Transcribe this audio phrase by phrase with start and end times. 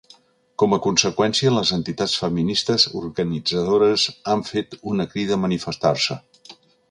[0.61, 6.19] Com a conseqüència, les entitats feministes organitzadores han fet una crida a manifestar-se.